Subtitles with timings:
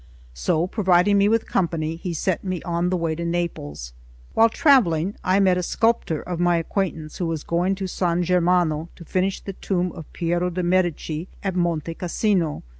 [0.33, 3.93] So, providing me with company, he set me on the way to Naples.
[4.33, 8.89] While travelling, I met a sculptor of my acquaintance, who was going to San Germano
[8.95, 12.63] to finish the tomb of Piero de' Medici at Monte Cassino.